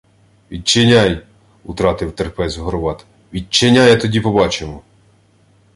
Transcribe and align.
—Відчиняй!— 0.51 1.21
утратив 1.63 2.11
терпець 2.11 2.57
Горват.— 2.57 3.05
Відчиняй, 3.33 3.91
а 3.91 3.95
тоді 3.97 4.19
побачимо! 4.21 4.81